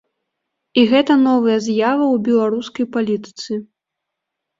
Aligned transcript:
І 0.81 0.85
гэта 0.93 1.17
новая 1.29 1.57
з'ява 1.65 2.05
ў 2.13 2.21
беларускай 2.29 2.85
палітыцы. 2.97 3.51